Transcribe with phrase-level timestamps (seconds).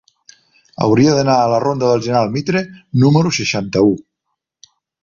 [0.85, 2.65] Hauria d'anar a la ronda del General Mitre
[3.05, 3.97] número seixanta-u.